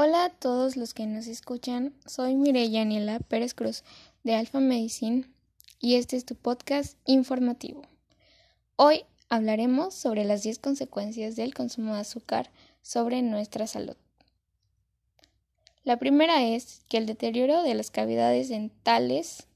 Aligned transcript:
Hola 0.00 0.26
a 0.26 0.30
todos 0.30 0.76
los 0.76 0.94
que 0.94 1.06
nos 1.06 1.26
escuchan, 1.26 1.92
soy 2.06 2.36
Mireya 2.36 2.82
Aniela 2.82 3.18
Pérez 3.18 3.52
Cruz 3.52 3.82
de 4.22 4.36
Alfa 4.36 4.60
Medicine 4.60 5.24
y 5.80 5.96
este 5.96 6.16
es 6.16 6.24
tu 6.24 6.36
podcast 6.36 6.96
informativo. 7.04 7.82
Hoy 8.76 9.02
hablaremos 9.28 9.94
sobre 9.94 10.24
las 10.24 10.44
10 10.44 10.60
consecuencias 10.60 11.34
del 11.34 11.52
consumo 11.52 11.94
de 11.94 12.02
azúcar 12.02 12.52
sobre 12.80 13.22
nuestra 13.22 13.66
salud. 13.66 13.96
La 15.82 15.96
primera 15.96 16.44
es 16.44 16.84
que 16.88 16.98
el 16.98 17.06
deterioro 17.06 17.64
de 17.64 17.74
las 17.74 17.90
cavidades 17.90 18.50
dentales 18.50 19.48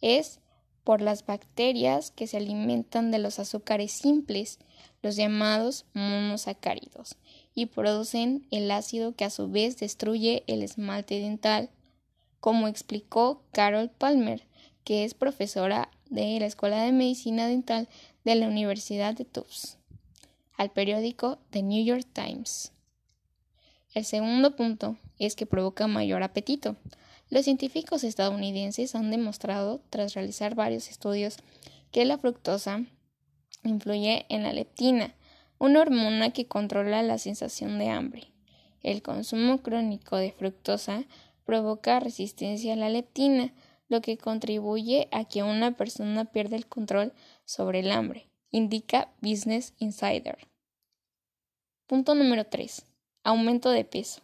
es 0.00 0.40
por 0.82 1.02
las 1.02 1.26
bacterias 1.26 2.10
que 2.10 2.26
se 2.26 2.38
alimentan 2.38 3.10
de 3.10 3.18
los 3.18 3.38
azúcares 3.38 3.92
simples, 3.92 4.60
los 5.02 5.16
llamados 5.16 5.84
monosacáridos, 5.92 7.18
y 7.54 7.66
producen 7.66 8.46
el 8.50 8.70
ácido 8.70 9.14
que 9.14 9.24
a 9.24 9.30
su 9.30 9.48
vez 9.48 9.78
destruye 9.78 10.44
el 10.46 10.62
esmalte 10.62 11.20
dental, 11.20 11.70
como 12.40 12.68
explicó 12.68 13.42
Carol 13.52 13.90
Palmer, 13.90 14.46
que 14.84 15.04
es 15.04 15.14
profesora 15.14 15.90
de 16.08 16.40
la 16.40 16.46
Escuela 16.46 16.82
de 16.82 16.92
Medicina 16.92 17.46
Dental 17.46 17.88
de 18.24 18.34
la 18.34 18.48
Universidad 18.48 19.14
de 19.14 19.24
Tufts, 19.24 19.78
al 20.56 20.70
periódico 20.70 21.38
The 21.50 21.62
New 21.62 21.84
York 21.84 22.06
Times. 22.12 22.72
El 23.92 24.04
segundo 24.04 24.54
punto 24.56 24.96
es 25.18 25.34
que 25.34 25.46
provoca 25.46 25.86
mayor 25.86 26.22
apetito. 26.22 26.76
Los 27.28 27.44
científicos 27.44 28.04
estadounidenses 28.04 28.94
han 28.94 29.10
demostrado, 29.10 29.80
tras 29.90 30.14
realizar 30.14 30.54
varios 30.54 30.88
estudios, 30.88 31.36
que 31.90 32.04
la 32.04 32.18
fructosa 32.18 32.84
influye 33.64 34.26
en 34.28 34.44
la 34.44 34.52
leptina, 34.52 35.14
una 35.60 35.82
hormona 35.82 36.30
que 36.30 36.46
controla 36.46 37.02
la 37.02 37.18
sensación 37.18 37.78
de 37.78 37.90
hambre. 37.90 38.32
El 38.82 39.02
consumo 39.02 39.58
crónico 39.58 40.16
de 40.16 40.32
fructosa 40.32 41.04
provoca 41.44 42.00
resistencia 42.00 42.72
a 42.72 42.76
la 42.76 42.88
leptina, 42.88 43.52
lo 43.88 44.00
que 44.00 44.16
contribuye 44.16 45.08
a 45.12 45.26
que 45.26 45.42
una 45.42 45.76
persona 45.76 46.24
pierda 46.24 46.56
el 46.56 46.66
control 46.66 47.12
sobre 47.44 47.80
el 47.80 47.90
hambre, 47.90 48.30
indica 48.50 49.12
Business 49.20 49.74
Insider. 49.78 50.38
Punto 51.86 52.14
número 52.14 52.46
3. 52.46 52.86
Aumento 53.22 53.68
de 53.70 53.84
peso. 53.84 54.22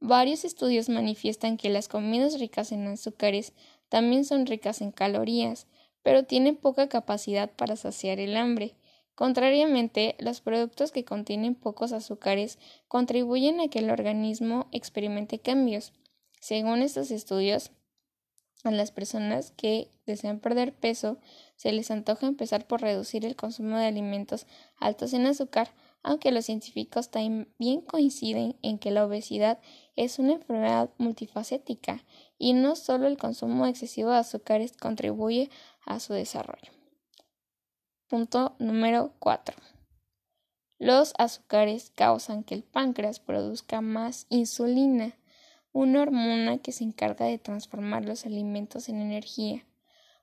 Varios 0.00 0.44
estudios 0.44 0.88
manifiestan 0.88 1.58
que 1.58 1.70
las 1.70 1.86
comidas 1.86 2.40
ricas 2.40 2.72
en 2.72 2.88
azúcares 2.88 3.52
también 3.88 4.24
son 4.24 4.46
ricas 4.46 4.80
en 4.80 4.90
calorías, 4.90 5.68
pero 6.02 6.24
tienen 6.24 6.56
poca 6.56 6.88
capacidad 6.88 7.52
para 7.52 7.76
saciar 7.76 8.18
el 8.18 8.36
hambre. 8.36 8.74
Contrariamente, 9.14 10.16
los 10.18 10.40
productos 10.40 10.90
que 10.90 11.04
contienen 11.04 11.54
pocos 11.54 11.92
azúcares 11.92 12.58
contribuyen 12.88 13.60
a 13.60 13.68
que 13.68 13.80
el 13.80 13.90
organismo 13.90 14.68
experimente 14.72 15.38
cambios. 15.38 15.92
Según 16.40 16.82
estos 16.82 17.10
estudios, 17.10 17.70
a 18.64 18.70
las 18.70 18.92
personas 18.92 19.50
que 19.52 19.90
desean 20.06 20.38
perder 20.38 20.72
peso 20.72 21.18
se 21.56 21.72
les 21.72 21.90
antoja 21.90 22.26
empezar 22.26 22.66
por 22.66 22.80
reducir 22.80 23.24
el 23.24 23.36
consumo 23.36 23.76
de 23.76 23.86
alimentos 23.86 24.46
altos 24.76 25.12
en 25.14 25.26
azúcar, 25.26 25.74
aunque 26.02 26.32
los 26.32 26.46
científicos 26.46 27.10
también 27.10 27.80
coinciden 27.82 28.56
en 28.62 28.78
que 28.78 28.92
la 28.92 29.04
obesidad 29.04 29.58
es 29.96 30.18
una 30.18 30.34
enfermedad 30.34 30.90
multifacética 30.98 32.04
y 32.38 32.54
no 32.54 32.76
solo 32.76 33.06
el 33.06 33.18
consumo 33.18 33.66
excesivo 33.66 34.10
de 34.10 34.18
azúcares 34.18 34.76
contribuye 34.76 35.50
a 35.84 36.00
su 36.00 36.12
desarrollo. 36.12 36.81
Punto 38.12 38.56
número 38.58 39.14
4. 39.20 39.56
Los 40.78 41.14
azúcares 41.16 41.92
causan 41.94 42.44
que 42.44 42.54
el 42.54 42.62
páncreas 42.62 43.20
produzca 43.20 43.80
más 43.80 44.26
insulina, 44.28 45.16
una 45.72 46.02
hormona 46.02 46.58
que 46.58 46.72
se 46.72 46.84
encarga 46.84 47.24
de 47.24 47.38
transformar 47.38 48.04
los 48.04 48.26
alimentos 48.26 48.90
en 48.90 49.00
energía. 49.00 49.64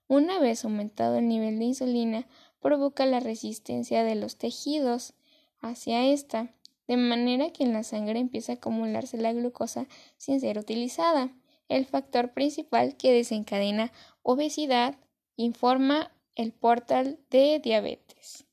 Una 0.07 0.37
vez 0.37 0.63
aumentado 0.65 1.17
el 1.17 1.27
nivel 1.27 1.57
de 1.57 1.65
insulina, 1.65 2.27
provoca 2.59 3.07
la 3.07 3.21
resistencia 3.21 4.03
de 4.03 4.13
los 4.13 4.37
tejidos 4.37 5.15
hacia 5.59 6.05
esta, 6.05 6.53
de 6.87 6.95
manera 6.95 7.51
que 7.51 7.63
en 7.63 7.73
la 7.73 7.81
sangre 7.81 8.19
empieza 8.19 8.51
a 8.51 8.55
acumularse 8.57 9.17
la 9.17 9.33
glucosa 9.33 9.87
sin 10.15 10.39
ser 10.39 10.59
utilizada. 10.59 11.33
El 11.69 11.87
factor 11.87 12.33
principal 12.33 12.97
que 12.97 13.11
desencadena 13.11 13.91
obesidad 14.21 14.95
informa 15.37 16.11
el 16.39 16.53
portal 16.53 17.19
de 17.29 17.59
diabetes. 17.59 18.45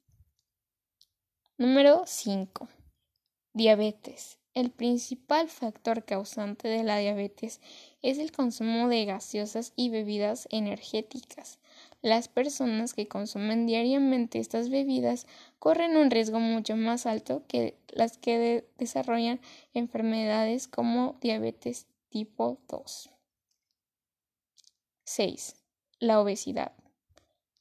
Número 1.56 2.02
5. 2.04 2.68
Diabetes. 3.52 4.40
El 4.54 4.72
principal 4.72 5.48
factor 5.48 6.04
causante 6.04 6.66
de 6.66 6.82
la 6.82 6.98
diabetes 6.98 7.60
es 8.02 8.18
el 8.18 8.32
consumo 8.32 8.88
de 8.88 9.04
gaseosas 9.04 9.72
y 9.76 9.90
bebidas 9.90 10.48
energéticas. 10.50 11.60
Las 12.02 12.26
personas 12.26 12.92
que 12.92 13.06
consumen 13.06 13.68
diariamente 13.68 14.40
estas 14.40 14.68
bebidas 14.68 15.28
corren 15.60 15.96
un 15.96 16.10
riesgo 16.10 16.40
mucho 16.40 16.74
más 16.74 17.06
alto 17.06 17.44
que 17.46 17.78
las 17.90 18.18
que 18.18 18.68
desarrollan 18.78 19.40
enfermedades 19.74 20.66
como 20.66 21.18
diabetes 21.20 21.86
tipo 22.08 22.58
2. 22.66 23.10
6. 25.04 25.54
La 26.00 26.20
obesidad. 26.20 26.72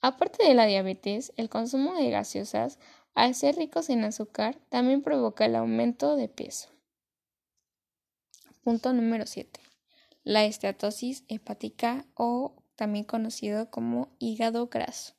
Aparte 0.08 0.46
de 0.46 0.54
la 0.54 0.68
diabetes, 0.68 1.34
el 1.36 1.50
consumo 1.50 1.96
de 1.96 2.12
gaseosas, 2.12 2.78
al 3.16 3.34
ser 3.34 3.56
ricos 3.56 3.90
en 3.90 4.04
azúcar, 4.04 4.56
también 4.70 5.02
provoca 5.02 5.46
el 5.46 5.56
aumento 5.56 6.16
de 6.16 6.30
peso. 6.30 6.70
Punto 8.64 8.94
número 8.94 9.26
7. 9.26 9.60
La 10.24 10.46
esteatosis 10.46 11.24
hepática 11.28 12.06
o 12.14 12.54
también 12.76 13.04
conocido 13.04 13.72
como 13.72 14.10
hígado 14.20 14.68
graso. 14.68 15.16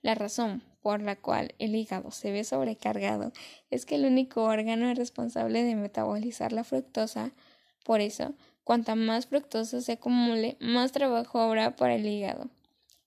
La 0.00 0.14
razón 0.14 0.62
por 0.80 1.02
la 1.02 1.16
cual 1.16 1.54
el 1.58 1.74
hígado 1.74 2.10
se 2.10 2.32
ve 2.32 2.42
sobrecargado 2.44 3.32
es 3.68 3.84
que 3.84 3.96
el 3.96 4.06
único 4.06 4.44
órgano 4.44 4.94
responsable 4.94 5.62
de 5.62 5.74
metabolizar 5.74 6.52
la 6.54 6.64
fructosa. 6.64 7.32
Por 7.84 8.00
eso, 8.00 8.32
cuanta 8.64 8.94
más 8.94 9.26
fructosa 9.26 9.82
se 9.82 9.92
acumule, 9.92 10.56
más 10.58 10.90
trabajo 10.92 11.38
habrá 11.38 11.76
para 11.76 11.96
el 11.96 12.06
hígado. 12.06 12.48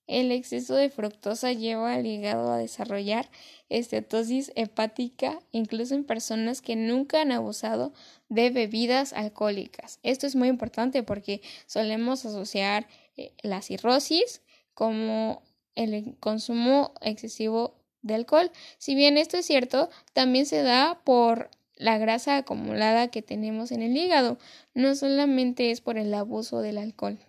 El 0.07 0.31
exceso 0.31 0.75
de 0.75 0.89
fructosa 0.89 1.51
lleva 1.51 1.93
al 1.93 2.05
hígado 2.05 2.51
a 2.51 2.57
desarrollar 2.57 3.29
estetosis 3.69 4.51
hepática, 4.55 5.39
incluso 5.51 5.95
en 5.95 6.03
personas 6.03 6.61
que 6.61 6.75
nunca 6.75 7.21
han 7.21 7.31
abusado 7.31 7.91
de 8.29 8.51
bebidas 8.51 9.13
alcohólicas. 9.13 9.99
Esto 10.03 10.27
es 10.27 10.35
muy 10.35 10.47
importante 10.47 11.01
porque 11.01 11.41
solemos 11.65 12.25
asociar 12.25 12.87
eh, 13.17 13.31
la 13.41 13.61
cirrosis 13.63 14.41
como 14.75 15.41
el 15.73 16.15
consumo 16.19 16.93
excesivo 17.01 17.75
de 18.03 18.13
alcohol. 18.13 18.51
Si 18.77 18.93
bien 18.93 19.17
esto 19.17 19.37
es 19.37 19.47
cierto, 19.47 19.89
también 20.13 20.45
se 20.45 20.61
da 20.61 21.01
por 21.03 21.49
la 21.75 21.97
grasa 21.97 22.37
acumulada 22.37 23.09
que 23.09 23.21
tenemos 23.21 23.71
en 23.71 23.81
el 23.81 23.97
hígado, 23.97 24.37
no 24.73 24.95
solamente 24.95 25.71
es 25.71 25.81
por 25.81 25.97
el 25.97 26.13
abuso 26.13 26.59
del 26.59 26.77
alcohol. 26.77 27.19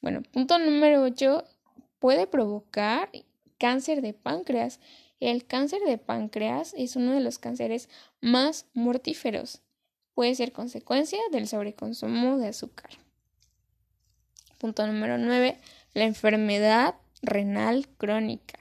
Bueno, 0.00 0.22
punto 0.22 0.58
número 0.58 1.02
8 1.02 1.44
puede 1.98 2.26
provocar 2.26 3.10
cáncer 3.58 4.00
de 4.00 4.14
páncreas. 4.14 4.80
El 5.20 5.44
cáncer 5.44 5.82
de 5.82 5.98
páncreas 5.98 6.74
es 6.76 6.96
uno 6.96 7.12
de 7.12 7.20
los 7.20 7.38
cánceres 7.38 7.88
más 8.20 8.66
mortíferos. 8.72 9.60
Puede 10.14 10.34
ser 10.34 10.52
consecuencia 10.52 11.18
del 11.30 11.46
sobreconsumo 11.46 12.38
de 12.38 12.48
azúcar. 12.48 12.90
Punto 14.58 14.86
número 14.86 15.18
9. 15.18 15.58
La 15.92 16.04
enfermedad 16.04 16.94
renal 17.22 17.86
crónica, 17.98 18.58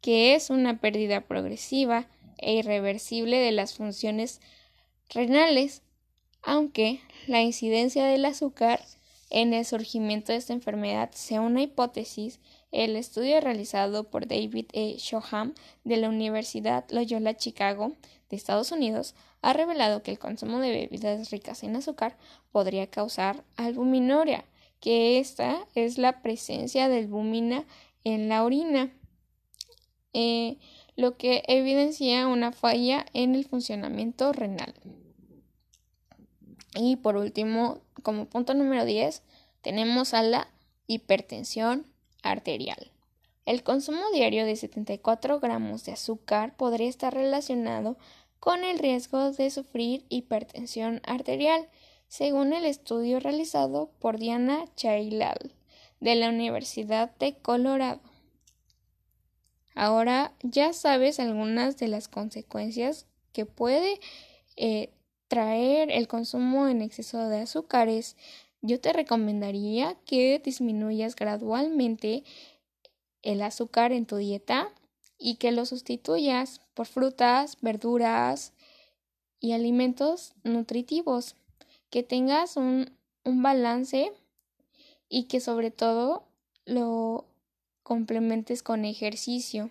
que 0.00 0.34
es 0.34 0.50
una 0.50 0.80
pérdida 0.80 1.22
progresiva 1.22 2.06
e 2.38 2.54
irreversible 2.54 3.38
de 3.38 3.52
las 3.52 3.74
funciones 3.74 4.40
renales, 5.08 5.82
aunque 6.42 7.00
la 7.26 7.42
incidencia 7.42 8.06
del 8.06 8.24
azúcar 8.24 8.80
en 9.30 9.52
el 9.52 9.64
surgimiento 9.64 10.32
de 10.32 10.38
esta 10.38 10.52
enfermedad 10.52 11.10
sea 11.12 11.40
una 11.40 11.62
hipótesis, 11.62 12.40
el 12.72 12.96
estudio 12.96 13.40
realizado 13.40 14.04
por 14.04 14.26
David 14.26 14.66
E. 14.72 14.96
Shoham 14.98 15.54
de 15.84 15.96
la 15.96 16.08
Universidad 16.08 16.84
Loyola 16.90 17.36
Chicago 17.36 17.92
de 18.30 18.36
Estados 18.36 18.72
Unidos 18.72 19.14
ha 19.42 19.52
revelado 19.52 20.02
que 20.02 20.10
el 20.10 20.18
consumo 20.18 20.58
de 20.58 20.70
bebidas 20.70 21.30
ricas 21.30 21.62
en 21.62 21.76
azúcar 21.76 22.16
podría 22.52 22.88
causar 22.88 23.44
albuminuria, 23.56 24.44
que 24.80 25.18
esta 25.18 25.66
es 25.74 25.98
la 25.98 26.22
presencia 26.22 26.88
de 26.88 26.98
albumina 26.98 27.64
en 28.04 28.28
la 28.28 28.44
orina, 28.44 28.92
eh, 30.12 30.58
lo 30.96 31.16
que 31.16 31.42
evidencia 31.46 32.26
una 32.26 32.52
falla 32.52 33.06
en 33.12 33.34
el 33.34 33.44
funcionamiento 33.44 34.32
renal. 34.32 34.74
Y 36.76 36.96
por 36.96 37.16
último, 37.16 37.80
como 38.02 38.26
punto 38.26 38.52
número 38.54 38.84
10, 38.84 39.22
tenemos 39.62 40.12
a 40.14 40.22
la 40.22 40.48
hipertensión 40.86 41.86
arterial. 42.22 42.92
El 43.46 43.62
consumo 43.62 44.02
diario 44.12 44.44
de 44.44 44.56
74 44.56 45.40
gramos 45.40 45.84
de 45.84 45.92
azúcar 45.92 46.54
podría 46.56 46.88
estar 46.88 47.14
relacionado 47.14 47.96
con 48.40 48.62
el 48.62 48.78
riesgo 48.78 49.32
de 49.32 49.50
sufrir 49.50 50.04
hipertensión 50.08 51.00
arterial, 51.06 51.68
según 52.08 52.52
el 52.52 52.64
estudio 52.64 53.20
realizado 53.20 53.90
por 53.98 54.18
Diana 54.18 54.66
Chailal 54.76 55.54
de 56.00 56.14
la 56.14 56.28
Universidad 56.28 57.16
de 57.18 57.36
Colorado. 57.38 58.00
Ahora 59.74 60.34
ya 60.42 60.72
sabes 60.72 61.20
algunas 61.20 61.76
de 61.78 61.88
las 61.88 62.08
consecuencias 62.08 63.06
que 63.32 63.46
puede 63.46 64.00
eh, 64.56 64.90
traer 65.28 65.90
el 65.90 66.08
consumo 66.08 66.68
en 66.68 66.82
exceso 66.82 67.28
de 67.28 67.40
azúcares. 67.40 68.16
Yo 68.62 68.80
te 68.80 68.92
recomendaría 68.92 69.96
que 70.06 70.40
disminuyas 70.44 71.16
gradualmente 71.16 72.24
el 73.22 73.42
azúcar 73.42 73.92
en 73.92 74.06
tu 74.06 74.16
dieta 74.16 74.72
y 75.18 75.36
que 75.36 75.52
lo 75.52 75.66
sustituyas 75.66 76.60
por 76.74 76.86
frutas, 76.86 77.58
verduras 77.60 78.52
y 79.40 79.52
alimentos 79.52 80.34
nutritivos. 80.44 81.36
Que 81.90 82.02
tengas 82.02 82.56
un, 82.56 82.90
un 83.24 83.42
balance 83.42 84.12
y 85.08 85.24
que 85.24 85.40
sobre 85.40 85.70
todo 85.70 86.24
lo 86.64 87.24
complementes 87.82 88.62
con 88.62 88.84
ejercicio, 88.84 89.70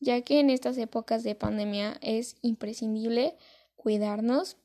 ya 0.00 0.22
que 0.22 0.40
en 0.40 0.50
estas 0.50 0.78
épocas 0.78 1.22
de 1.22 1.34
pandemia 1.34 1.98
es 2.00 2.36
imprescindible 2.40 3.36
cuidarnos 3.78 4.58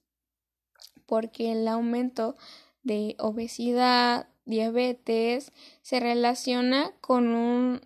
porque 1.06 1.54
el 1.54 1.68
aumento 1.69 2.36
de 2.83 3.15
obesidad, 3.19 4.27
diabetes 4.45 5.54
se 5.81 6.01
relaciona 6.01 6.92
con 7.00 7.30
un 7.30 7.81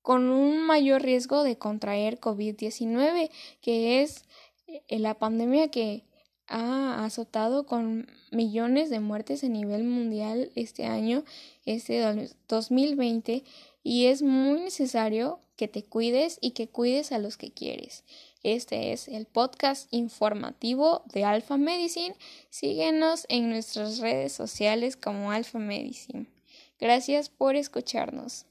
con 0.00 0.30
un 0.30 0.64
mayor 0.64 1.02
riesgo 1.02 1.42
de 1.42 1.58
contraer 1.58 2.20
COVID-19, 2.20 3.28
que 3.60 4.02
es 4.02 4.24
eh, 4.68 5.00
la 5.00 5.14
pandemia 5.14 5.68
que 5.68 6.04
ha 6.46 7.04
azotado 7.04 7.66
con 7.66 8.06
millones 8.30 8.88
de 8.88 9.00
muertes 9.00 9.42
a 9.42 9.48
nivel 9.48 9.82
mundial 9.82 10.52
este 10.54 10.86
año, 10.86 11.24
este 11.64 12.00
2020, 12.46 13.42
y 13.82 14.06
es 14.06 14.22
muy 14.22 14.60
necesario 14.60 15.40
que 15.56 15.66
te 15.66 15.84
cuides 15.84 16.38
y 16.40 16.52
que 16.52 16.68
cuides 16.68 17.10
a 17.10 17.18
los 17.18 17.36
que 17.36 17.50
quieres. 17.50 18.04
Este 18.46 18.92
es 18.92 19.08
el 19.08 19.26
podcast 19.26 19.92
informativo 19.92 21.02
de 21.12 21.24
Alpha 21.24 21.56
Medicine. 21.56 22.14
Síguenos 22.48 23.26
en 23.28 23.50
nuestras 23.50 23.98
redes 23.98 24.34
sociales 24.34 24.96
como 24.96 25.32
Alpha 25.32 25.58
Medicine. 25.58 26.28
Gracias 26.78 27.28
por 27.28 27.56
escucharnos. 27.56 28.46